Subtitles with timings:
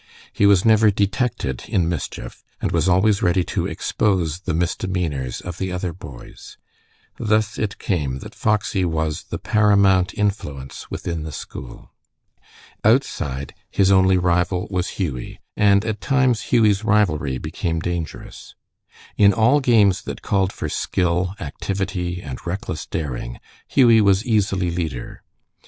[0.33, 5.59] He was never detected in mischief, and was always ready to expose the misdemeanors of
[5.59, 6.57] the other boys.
[7.19, 11.91] Thus it came that Foxy was the paramount influence within the school.
[12.83, 18.55] Outside, his only rival was Hughie, and at times Hughie's rivalry became dangerous.
[19.17, 25.21] In all games that called for skill, activity, and reckless daring, Hughie was easily leader.